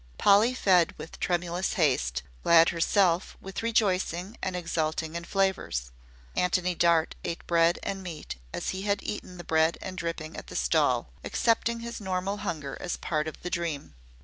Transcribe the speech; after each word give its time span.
Polly 0.17 0.55
fed 0.55 0.95
with 0.97 1.19
tremulous 1.19 1.73
haste; 1.73 2.23
Glad 2.41 2.69
herself 2.69 3.37
with 3.39 3.61
rejoicing 3.61 4.35
and 4.41 4.55
exulting 4.55 5.13
in 5.13 5.25
flavors. 5.25 5.91
Antony 6.35 6.73
Dart 6.73 7.13
ate 7.23 7.45
bread 7.45 7.77
and 7.83 8.01
meat 8.01 8.37
as 8.51 8.69
he 8.71 8.81
had 8.81 9.03
eaten 9.03 9.37
the 9.37 9.43
bread 9.43 9.77
and 9.79 9.95
dripping 9.99 10.35
at 10.37 10.47
the 10.47 10.55
stall 10.55 11.11
accepting 11.23 11.81
his 11.81 12.01
normal 12.01 12.37
hunger 12.37 12.75
as 12.81 12.97
part 12.97 13.27
of 13.27 13.43
the 13.43 13.51
dream. 13.51 13.93